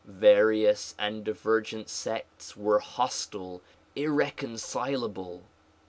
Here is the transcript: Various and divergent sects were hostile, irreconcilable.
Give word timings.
Various 0.07 0.95
and 0.97 1.23
divergent 1.23 1.87
sects 1.87 2.57
were 2.57 2.79
hostile, 2.79 3.61
irreconcilable. 3.95 5.43